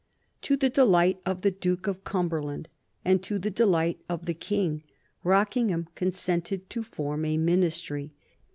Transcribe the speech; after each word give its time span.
To 0.41 0.57
the 0.57 0.71
delight 0.71 1.21
of 1.27 1.41
the 1.43 1.51
Duke 1.51 1.85
of 1.85 2.03
Cumberland, 2.03 2.67
and 3.05 3.21
to 3.21 3.37
the 3.37 3.51
delight 3.51 3.99
of 4.09 4.25
the 4.25 4.33
King, 4.33 4.81
Rockingham 5.23 5.89
consented 5.93 6.67
to 6.71 6.81
form 6.81 7.23
a 7.23 7.37
Ministry. 7.37 8.11